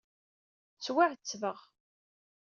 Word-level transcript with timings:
Ttwaɛettbeɣ. 0.75 1.59